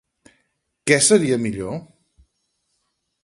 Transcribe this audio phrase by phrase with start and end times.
[0.91, 1.77] Què seria millor?